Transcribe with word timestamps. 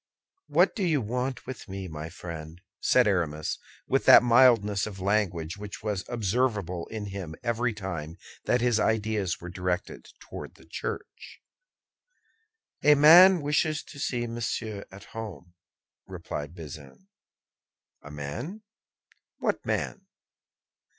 "What 0.47 0.75
do 0.75 0.83
you 0.83 0.99
want 0.99 1.45
with 1.45 1.69
me, 1.69 1.87
my 1.87 2.09
friend?" 2.09 2.59
said 2.79 3.05
Aramis, 3.05 3.59
with 3.85 4.05
that 4.05 4.23
mildness 4.23 4.87
of 4.87 4.99
language 4.99 5.57
which 5.57 5.83
was 5.83 6.05
observable 6.09 6.87
in 6.87 7.05
him 7.05 7.35
every 7.43 7.71
time 7.71 8.17
that 8.45 8.61
his 8.61 8.79
ideas 8.79 9.39
were 9.39 9.49
directed 9.51 10.07
toward 10.19 10.55
the 10.55 10.65
Church. 10.65 11.39
"A 12.83 12.95
man 12.95 13.41
wishes 13.41 13.83
to 13.83 13.99
see 13.99 14.25
Monsieur 14.25 14.85
at 14.91 15.03
home," 15.13 15.53
replied 16.07 16.55
Bazin. 16.55 17.07
"A 18.01 18.09
man! 18.09 18.63
What 19.37 19.63
man?" 19.63 20.07